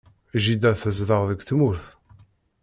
Jida 0.43 0.71
tezdeɣ 0.81 1.21
deg 1.29 1.39
tmurt. 1.49 1.85